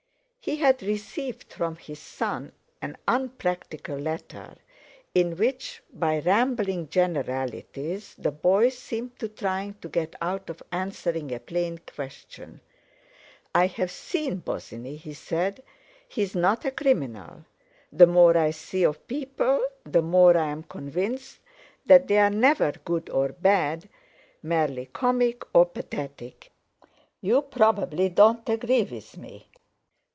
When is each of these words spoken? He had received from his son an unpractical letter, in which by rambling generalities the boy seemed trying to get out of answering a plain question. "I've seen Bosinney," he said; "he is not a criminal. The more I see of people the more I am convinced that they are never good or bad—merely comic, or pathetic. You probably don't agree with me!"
He 0.43 0.55
had 0.55 0.81
received 0.81 1.53
from 1.53 1.75
his 1.75 1.99
son 1.99 2.53
an 2.81 2.97
unpractical 3.07 3.95
letter, 3.95 4.55
in 5.13 5.37
which 5.37 5.83
by 5.93 6.17
rambling 6.17 6.89
generalities 6.89 8.15
the 8.17 8.31
boy 8.31 8.69
seemed 8.69 9.19
trying 9.37 9.75
to 9.81 9.87
get 9.87 10.15
out 10.19 10.49
of 10.49 10.63
answering 10.71 11.31
a 11.31 11.39
plain 11.39 11.79
question. 11.85 12.59
"I've 13.53 13.91
seen 13.91 14.37
Bosinney," 14.41 14.95
he 14.97 15.13
said; 15.13 15.61
"he 16.07 16.23
is 16.23 16.33
not 16.33 16.65
a 16.65 16.71
criminal. 16.71 17.45
The 17.93 18.07
more 18.07 18.35
I 18.35 18.49
see 18.49 18.83
of 18.83 19.07
people 19.07 19.63
the 19.85 20.01
more 20.01 20.35
I 20.35 20.47
am 20.47 20.63
convinced 20.63 21.37
that 21.85 22.07
they 22.07 22.17
are 22.17 22.31
never 22.31 22.71
good 22.83 23.11
or 23.11 23.29
bad—merely 23.31 24.87
comic, 24.87 25.43
or 25.53 25.67
pathetic. 25.67 26.51
You 27.21 27.43
probably 27.43 28.09
don't 28.09 28.49
agree 28.49 28.85
with 28.85 29.17
me!" 29.17 29.47